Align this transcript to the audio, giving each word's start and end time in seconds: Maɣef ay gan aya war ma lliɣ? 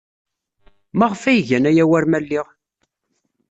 Maɣef 0.97 1.21
ay 1.29 1.39
gan 1.47 1.69
aya 1.69 1.85
war 1.89 2.05
ma 2.07 2.19
lliɣ? 2.23 2.47